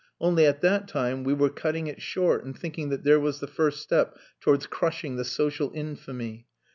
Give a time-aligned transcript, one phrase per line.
[0.19, 3.45] Only, at that time we were cutting it short and thinking that there was the
[3.45, 6.47] first step towards crushing the social infamy.